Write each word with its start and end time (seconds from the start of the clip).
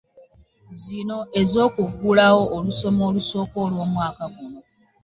Zino 0.83 1.17
ez'okuggulawo 1.41 2.43
olusoma 2.57 3.01
olusooka 3.09 3.57
olw'omwaka 3.65 4.25
guno. 4.35 4.59